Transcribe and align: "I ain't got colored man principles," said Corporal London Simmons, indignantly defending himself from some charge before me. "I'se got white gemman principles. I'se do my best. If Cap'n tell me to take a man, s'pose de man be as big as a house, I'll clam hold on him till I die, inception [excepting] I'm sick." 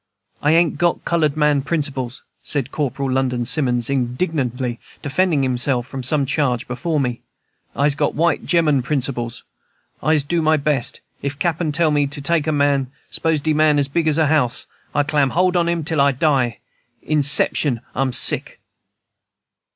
"I 0.41 0.53
ain't 0.53 0.79
got 0.79 1.05
colored 1.05 1.37
man 1.37 1.61
principles," 1.61 2.23
said 2.41 2.71
Corporal 2.71 3.11
London 3.11 3.45
Simmons, 3.45 3.87
indignantly 3.87 4.79
defending 5.03 5.43
himself 5.43 5.85
from 5.85 6.01
some 6.01 6.25
charge 6.25 6.67
before 6.67 6.99
me. 6.99 7.21
"I'se 7.75 7.93
got 7.93 8.15
white 8.15 8.43
gemman 8.43 8.81
principles. 8.81 9.43
I'se 10.01 10.23
do 10.23 10.41
my 10.41 10.57
best. 10.57 11.01
If 11.21 11.37
Cap'n 11.37 11.71
tell 11.71 11.91
me 11.91 12.07
to 12.07 12.19
take 12.19 12.47
a 12.47 12.51
man, 12.51 12.89
s'pose 13.11 13.41
de 13.41 13.53
man 13.53 13.75
be 13.75 13.81
as 13.81 13.87
big 13.87 14.07
as 14.07 14.17
a 14.17 14.25
house, 14.25 14.65
I'll 14.95 15.03
clam 15.03 15.29
hold 15.29 15.55
on 15.55 15.69
him 15.69 15.83
till 15.83 16.01
I 16.01 16.13
die, 16.13 16.57
inception 17.03 17.77
[excepting] 17.81 17.91
I'm 17.93 18.11
sick." 18.11 18.59